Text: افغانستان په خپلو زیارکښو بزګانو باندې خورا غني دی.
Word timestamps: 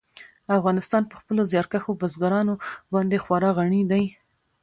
افغانستان 0.57 1.03
په 1.07 1.15
خپلو 1.19 1.41
زیارکښو 1.51 1.97
بزګانو 2.01 2.55
باندې 2.93 3.17
خورا 3.23 3.49
غني 3.57 3.81
دی. 3.91 4.03